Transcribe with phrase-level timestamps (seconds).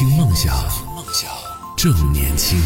[0.00, 0.56] 听梦想，
[0.96, 1.30] 梦想
[1.76, 2.58] 正年轻。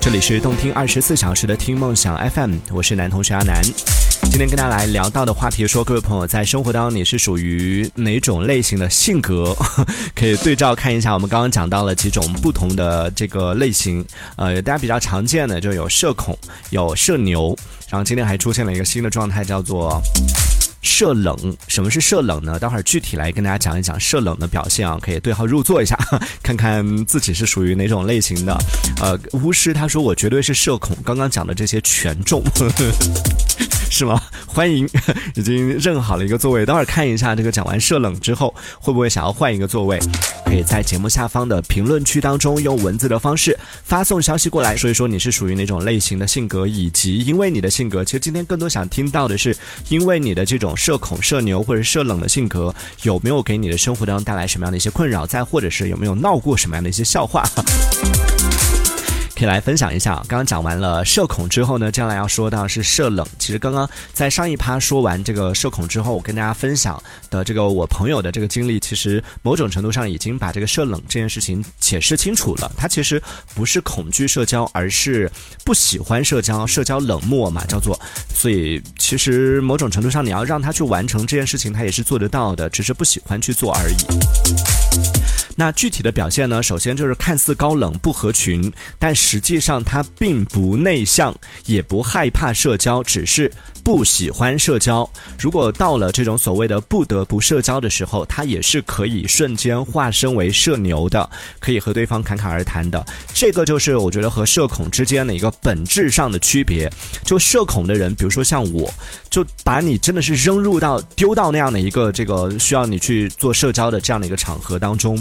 [0.00, 3.60] 这里是动听二十四小时的听梦想 FM，我是男同学阿南。
[4.30, 9.52] 今天跟大家来聊到的话题说，各位朋友在生活当中你是属于哪种类型的性格？
[10.14, 14.06] 可以对照看一下，我们刚刚讲到了几种不同的这个类型。
[14.36, 16.38] 呃，大家比较常见的就有社恐，
[16.70, 17.58] 有社牛，
[17.88, 20.00] 然后今天还出现了一个新的状态，叫做。
[20.82, 22.58] 社冷，什么是社冷呢？
[22.58, 25.96] 待会儿具体来跟大家讲一讲社冷的表现啊，可以对号入座一下，
[26.42, 28.58] 看看自己是属于哪种类型的。
[29.00, 32.42] 呃，巫师他说我绝对是社恐，刚刚讲的这些全中，
[33.90, 34.20] 是吗？
[34.46, 34.88] 欢迎，
[35.34, 40.00] 已经认好了一个座位，待会儿看一下这个讲完社冷之后会不会想要换一个座位，
[40.44, 49.56] 可以在节目下方的评论区当中用文字的方式发送消息过来，说一说你是属于哪种类型的性格，以及因为你的性格，其实今天更多想听到的是，
[49.88, 50.71] 因为你的这种。
[50.76, 55.26] 社恐、社牛或者社冷的性格，有没有给你的生活当中带来什么样的一些困扰？
[55.26, 57.42] 再或者是有没有闹过什么样的一些笑话？
[59.34, 60.16] 可以来分享一下。
[60.28, 63.26] 刚刚讲完了社恐之后呢，接下来要说到是社冷。
[63.38, 72.70] 其实刚刚在上一趴说完这个社恐之后，我跟大家分享的这个我朋友的这个经历，其实某种程度上已经把这个社冷这件事情解释清楚了。
[72.76, 73.20] 他其实
[73.54, 75.30] 不是恐惧社交，而是
[75.64, 77.98] 不喜欢社交，社交冷漠嘛，叫做。
[78.34, 85.41] 所以其实某种程度上，你要让他去完成这件事情，他也是做得到的，只是不喜欢去做而已。
[85.56, 86.62] 那具体的表现呢？
[86.62, 91.34] 首先就是看似高冷不合群，但实际上他并不内向，
[91.66, 93.50] 也不害怕社交，只是。
[93.84, 103.04] 不喜欢社交，如果到了这种所谓的不得不社交的时候，他也是可以瞬间化身为社牛的，可以和对方侃侃而谈的。
[103.34, 106.88] 这个就是我觉得和社恐之间的一个本质上的区别。
[107.24, 108.88] 就社恐的人，比如说像我，
[109.28, 115.18] 就把你真的是扔入到丢到那样的一个这个需要你去做社交的这样的一个场合当中。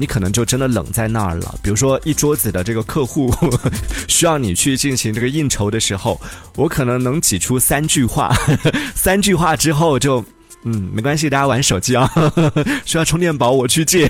[0.00, 1.56] 你可能就真的冷在那儿了。
[1.60, 3.34] 比如说，一桌子的这个客户
[4.06, 6.20] 需要你去进行这个应酬的时候，
[6.54, 8.32] 我可能能挤出三句话，
[8.94, 10.24] 三句话之后就，
[10.62, 12.08] 嗯，没关系，大家玩手机啊，
[12.86, 14.08] 需要充电宝我去借。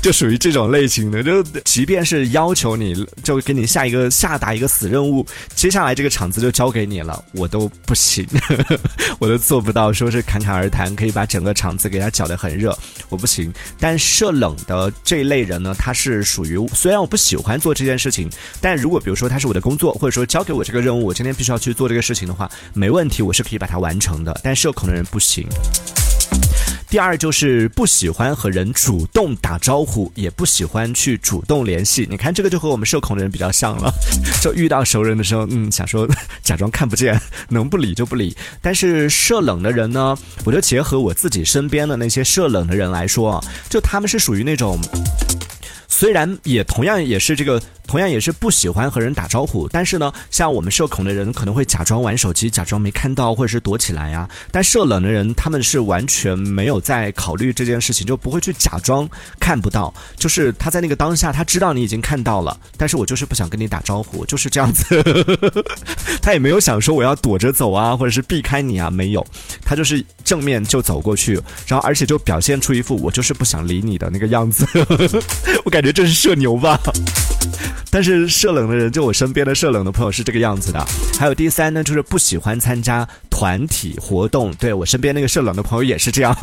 [0.00, 8.26] 就属于这种类型的，就即便是要求你，就给你下一个下达一个死任务，接下来这个场子就交给你了，我都不行，
[9.18, 12.76] 我都做不到，说是侃侃而谈可以把整个场子给他搅得很热，
[13.08, 13.52] 我不行。
[13.78, 24.38] 但社冷的这一类人呢，他是属于虽然我不喜欢做这件事情，但如果比如说他是我的工作，或者说交给我这个任务，我今天必须要去做这个事情的话，没问题，我是可以把它完成的。
[24.42, 25.46] 但社恐的人不行。
[26.92, 32.06] 第二就是不喜欢和人主动打招呼，也不喜欢去主动联系。
[32.10, 33.90] 你看这个就和我们社恐的人比较像了，
[34.42, 36.06] 就遇到熟人的时候，嗯，想说
[36.42, 38.36] 假装看不见，能不理就不理。
[38.60, 40.14] 但是社冷的人呢，
[40.44, 44.78] 我就结合我自己身边的那些社冷的人来说，就他们是属于那种，
[45.88, 47.58] 虽然也同样也是这个。
[47.86, 54.28] 同样也是不喜欢和人打招呼，但是呢，像我们社恐的人可能会假装玩手机，假装没看到，或者是躲起来呀。
[54.50, 59.92] 但社冷的人，他们是完全没有在考虑这件事情，就不会去假装看不到。
[60.16, 64.84] 就是他在那个当下，他知道你已经看到了，但是我就是不想跟你打招呼，就是这样子。
[66.22, 69.26] 他也没有想说我要躲着走啊，或者是避开你啊，没有，
[69.64, 71.34] 他就是正面就走过去，
[71.66, 74.66] 然后而且就表现出一副我就是不想理你的那个样子。
[75.64, 76.80] 我感觉这是社牛吧。
[77.92, 80.82] 但是社冷的人，就我身边的社冷的朋友是这个样子的。
[81.18, 84.50] 还有第三呢，就是不喜欢参加团体活动。
[84.54, 86.34] 对我身边那个社冷的朋友也是这样。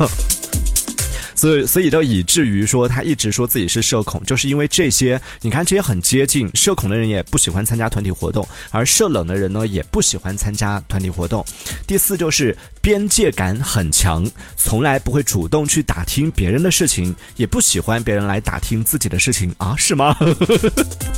[1.34, 5.20] 所以，所以就以至于说，他一直说自己是社恐，就是因为这些。
[5.40, 6.48] 你看，这些很接近。
[6.54, 11.44] 社恐的人也不喜欢参加团体活动，而社冷的人呢，也不喜欢参加团体活动。
[11.86, 14.24] 第四就是边界感很强，
[14.56, 19.74] 从来不会主动去打听别人的事情，也不喜欢别人来打听自己的事情啊？
[19.76, 20.14] 是吗？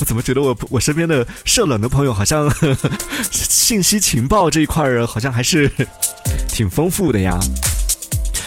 [0.00, 2.50] 我怎么觉得我我身边的社冷的朋友好像
[3.30, 5.70] 信息情报这一块儿好像还是
[6.48, 7.38] 挺丰富的呀？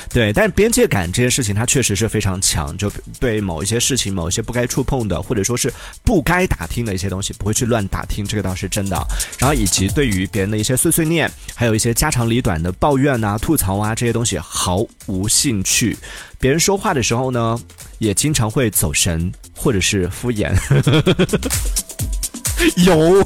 [0.10, 2.78] 对，但边界感这件事情，它确实是非常强。
[2.78, 5.74] 就对某一些事情、某一些不该触碰的，或者说是
[6.04, 8.96] 不该打听的一些东西，不会去乱打听，这个倒是真的。
[9.40, 15.98] 然后以及对于别人的一些碎碎念，还有一些家长里短的抱怨啊、吐槽啊这些东西，毫无兴趣。
[16.40, 17.60] 别人说话的时候呢，
[17.98, 19.32] 也经常会走神
[19.64, 20.52] 或者是敷衍。
[22.86, 23.26] 有，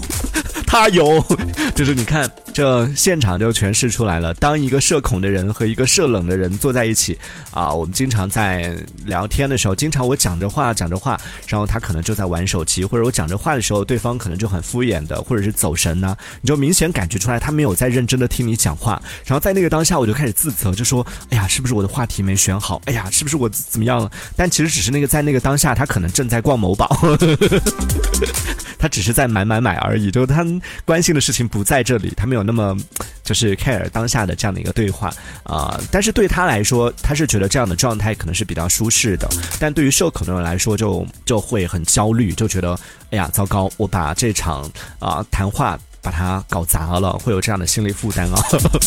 [0.67, 1.23] 他有，
[1.73, 2.29] 就是你看。
[2.57, 4.33] 这现场就诠释出来了。
[4.33, 7.15] 当一个社恐的人和一个社冷的人坐在一起
[7.51, 8.75] 啊，我们经常在
[9.05, 18.99] 聊天的时候，经常我讲着话讲着话，然后他可能就在玩手机，或者我讲着话的时候，对方可能就很敷衍的，或者是走神呢，你就明显感觉出来他没有在认真的听你讲话。
[19.23, 22.81] 然后在那个当下，我就开始自责，就说：“哎呀，是不是我的话题没选好？
[22.85, 26.89] 哎呀，是不是我怎么样了？”但其实只是那个在那个当下，他可能正在逛某宝。
[28.79, 30.45] 他只是在买买买而已，就是他
[30.85, 32.75] 关心的事情不在这里，他没有那么
[33.23, 35.13] 就是 care 当下的这样的一个对话
[35.43, 35.79] 啊。
[35.91, 39.27] 但是对他来说，他是觉得这样的状态可能是比较舒适的。
[39.59, 42.79] 但对于社恐的人来说，就就会很焦虑，就觉得
[43.11, 44.67] 哎呀，糟糕，我把这场
[44.99, 48.41] 啊谈话把它搞砸了，会有这样的心理负担啊。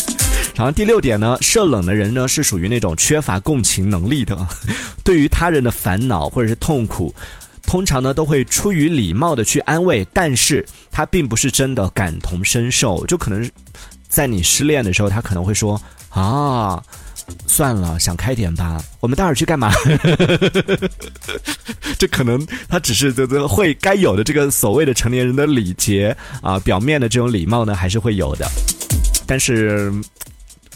[0.57, 4.35] 然后第六点呢，社冷的人呢是属于那种缺乏共情能力的，
[5.05, 7.13] 对于他人的烦恼或者是痛苦。
[7.71, 13.49] 通常呢，都会出于礼貌的去安慰，但是他并不是真的感同身受，就可能
[14.09, 16.83] 在你失恋的时候，他可能会说啊，
[17.47, 19.71] 算了，想开点吧，我们待会儿去干嘛？
[21.97, 28.45] 这可能他只是这这会该有的这个所谓的成年人的礼节啊，表面的这种礼貌呢，还是会有的，
[29.25, 29.93] 但是。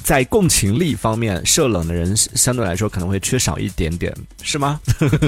[0.06, 4.80] 在共情力方面，社冷的人相对来说可能会缺少一点点，是吗？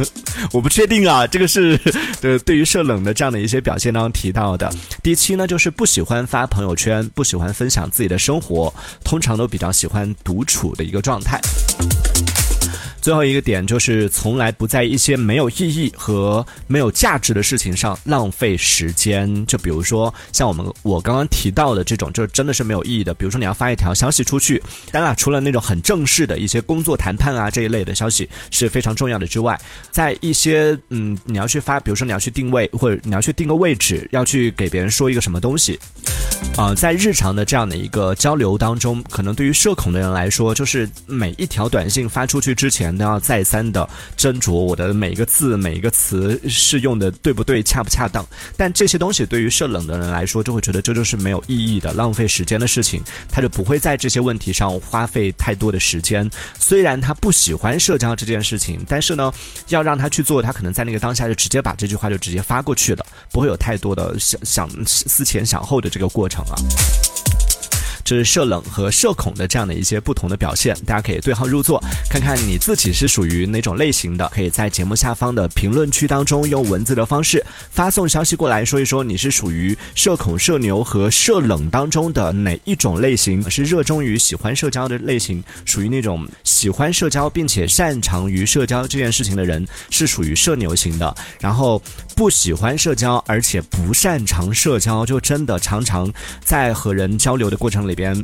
[0.54, 1.76] 我不确定啊，这个是
[2.22, 4.72] 对对于社冷的这样的一些表现当中提到的。
[5.02, 8.72] 第七呢，就是不喜欢发朋友圈，不喜欢分享自己的生活，
[9.04, 11.42] 通常都比较喜欢独处的一个状态。
[13.02, 19.46] 最后一个点就是从来不在一些没有意义和没有价值的事情上浪费时间。
[19.46, 23.14] 就比如说像我们我刚刚提到的这种，就是真的是没有意义的。
[23.14, 24.62] 比如说你要发一条消息出去，
[24.92, 29.60] 当然除了那种很正式的一些工作谈判啊这一类的消息是非常重要的之外，
[29.92, 35.80] 在一些嗯你要去发，比如说你要去定位或者你要去定个位置，要去给别人说一个什么东西，
[36.58, 42.97] 啊，在日常的这样的一个交流当中，可能对于社恐的人来说，就是每一条短信发出去之前。
[42.98, 48.26] 都要再三的斟酌我的每一个字、每一个词是用的对不对、恰不恰当。
[48.56, 56.30] 但这些东西对于社冷的人来说，就会觉得这就是没有意义的、浪费时间的事情，他就不会在这些问题上花费太多的时间。
[56.60, 59.32] 虽然他不喜欢社交这件事情，但是呢，
[59.70, 66.56] 要让他去做，他可能在那个当下就直接把这句话就直接发过去了，不会有太多的想想思前想后的这个过程啊。
[68.08, 71.78] 这是社冷和社恐的这样的一些不同的表现，大家可以对号入座，
[72.10, 74.32] 看看你自己是属于哪种类型的。
[74.34, 83.44] 可以在节目下方的评论区当中用文字的方式发送消息过来，说一说你是属于社恐、社牛和社冷当中的哪一种类型？
[83.52, 91.14] 是热衷于喜欢社交的类型，属于那种喜欢社交并且擅长于社交这件事情的人，是属于社牛型的。
[91.42, 91.82] 然后
[92.16, 96.10] 不喜欢社交而且不擅长社交，就真的常常
[96.42, 97.97] 在和人交流的过程里。
[97.98, 98.16] 边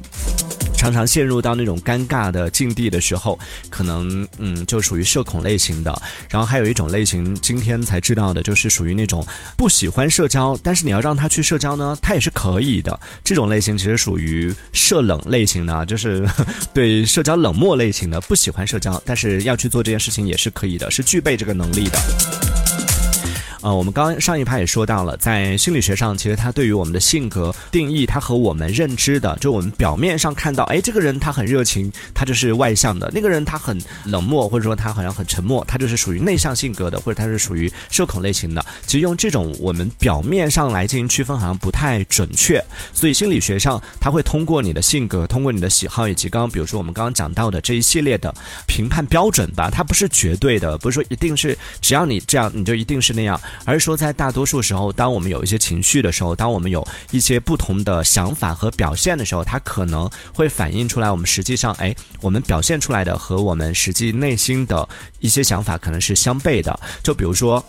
[0.77, 3.39] 常常陷入到那种尴尬的境地的时候，
[3.69, 6.01] 可能嗯就属于社恐类型的。
[6.29, 9.25] 然后还有一种类型，今天才知道的，就是属于那种
[9.57, 12.99] 不喜欢社交，但是你要让他去社交呢，他也是可以的。
[13.23, 16.27] 这种类型其实属于社冷类型的，就是
[16.73, 22.62] 对社交冷漠类型的，不喜欢社交，但是要去做这件事情也是可以的，是具备这个能力的。
[23.63, 38.65] 呃，我们刚刚上一趴也说到了，在心理学上，其实它对于我们的性格定义，它和我们认知的，就我们表面上看到，哎，这个人他很热情，他就是外向的；那个人他很冷漠，或者说他好像很沉默，他就是属于内向性格的，或者他是属于社恐类型的。
[38.85, 42.61] 其实用这种我们表面上来进行区分，好像不太准确。
[42.91, 48.35] 所以心理学上，他会通过你的性格，通过你的喜好，以及刚刚比如说我们刚刚讲到的这一系列的
[48.67, 53.39] 评判标准吧，它不是绝对的，不是说一定是只要你这样，你就一定是那样。
[53.65, 64.87] 而是说，在大多数时候，当我们有一些情绪的时候，当我们有一些不同的想法和表现的时候，它可能会反映出来，我们实际上，哎，我们表现出来的和我们实际内心的
[65.19, 66.79] 一些想法可能是相悖的。
[67.03, 67.63] 就比如说。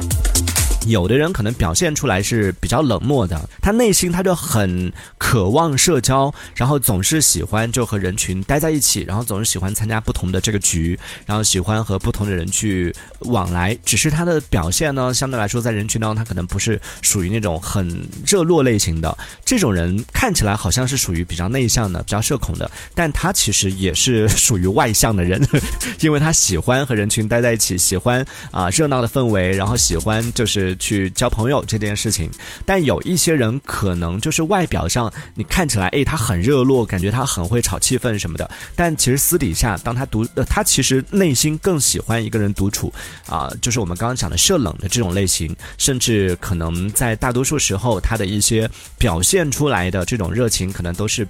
[0.86, 13.74] 有的人可能表现出来是比较冷漠的，他内心他就很渴望社交，然后总是喜欢就和人群待在一起，然后总是喜欢参加不同的这个局，然后喜欢和不同的人去往来。
[13.82, 19.16] 只是他的表现呢，相对来说在人群当中，他可能不是属于那种很热络类型的。
[19.44, 25.44] 这种人看起来好像是属于比较内向的、比较社恐的，但他其实也是属于外向的人，
[26.00, 30.74] 因为他喜欢和人群待在一起，喜欢啊热闹的氛围，然后喜欢就是。
[30.76, 32.30] 去交朋友这件事情。
[32.66, 42.92] 但有一些人可能就是外表上你看起来，哎，他很热络，感觉他很会炒气氛什么的，但其实私底下，当他独，他其实内心更喜欢一个人独处，
[43.26, 51.26] 啊，就是我们刚刚讲的社冷的这种类型，甚至可能在大多数时候，他的一些表现出来的这种热情，可能都是。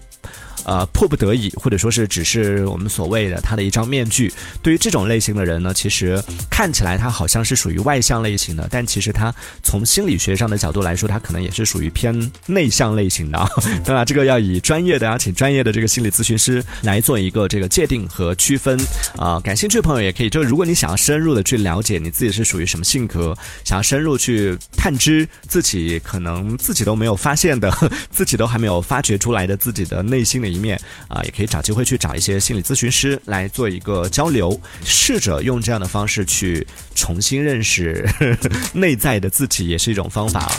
[0.64, 4.32] 呃，迫不得已，或者说是只是我们所谓的他的一张面具。
[4.62, 13.38] 对于这种类型的人呢，其实看起来他好像是属于外向类型的，但其实他从心理学上的角度来说，他可能也是属于偏内向类型的。
[13.84, 18.78] 当然，这个要以专业的啊，请专业的这个心理咨询师来做一个这个界定和区分。
[19.16, 27.70] 啊，感兴趣的朋友也可以，就是如果你想要深入的去了解你自己是属于什么性格，想要深入去探知自己可能自己都没有发现的，
[28.10, 30.53] 自己都还没有发掘出来的自己的内心的。
[30.54, 38.08] 一面啊，也可以找机会去找一些心理咨询师来做一个交流，试着用这样的方式去重新认识
[38.72, 40.50] 内在的自己，也是一种方法。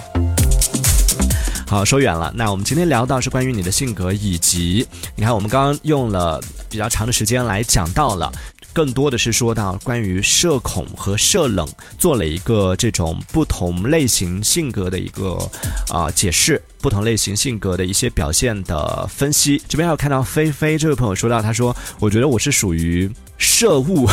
[1.68, 8.32] 好，说远了，那我们今天聊到是关于你的性格，以及你看，我们刚刚用了比较长的时间来讲到了。
[8.76, 11.66] 更多的是说到关于社恐和社冷，
[11.98, 15.40] 做了一个这种不同类型性格的一个
[15.88, 19.64] 啊解释，不同类型性格的一些表现的分析。
[19.70, 24.10] 这边还有看到菲菲这位朋友说到，他说：“我觉得我是属于社物，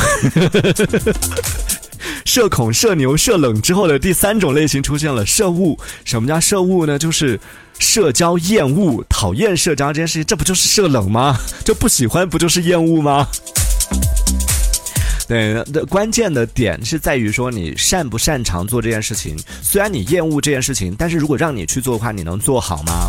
[2.25, 5.77] 社恐、社牛、社冷之后的第三种类型出现了社物。
[6.05, 6.97] 什么叫社物呢？
[6.97, 7.41] 就是
[7.81, 11.35] 社交厌恶、讨厌社交这件事情，这不就是社冷吗？
[11.65, 13.27] 就不喜欢不就是厌恶吗？”
[15.29, 19.37] 对的，关键的点是在于说你擅不擅长做这件事情。
[19.63, 23.09] 虽然你厌恶这件事情，但是如果让你去做的话，你能做好吗？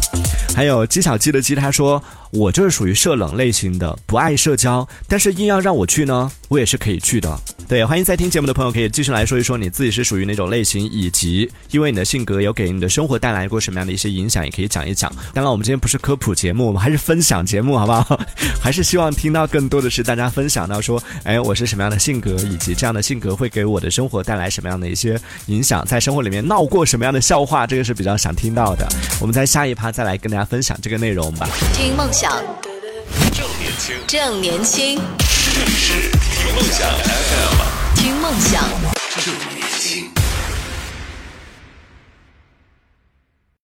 [0.56, 2.02] 还有鸡小鸡的鸡，他说
[2.34, 7.30] 我就是属于社冷类型的，不爱社交，但是硬要让我去呢，我也是可以去的。
[7.68, 15.14] 对，欢迎在听节目的朋友可以继续来说一说你自己是属于哪种类型，以及因为你的性格有给你的生活带来过什么样的一些影响，也可以讲一讲。
[15.32, 18.20] 当然，我们今天不是科普节目，我们还是分享节目，好不好？
[18.60, 28.88] 还是希望听到更多的是大家分享到说，哎，我是什么样的性格，以及这样的性格会给我的生活带来什么样的一些影响，在生活里面闹过什么样的笑话，这个是比较想听到的。
[29.22, 31.48] 我们在下一趴再来跟大家分享这个内容吧。
[31.76, 32.42] 听梦想，
[33.34, 34.98] 正年轻，正年轻，
[35.54, 38.02] 这里是听梦想 FM。
[38.02, 38.64] 听梦想，
[39.20, 40.23] 正年轻。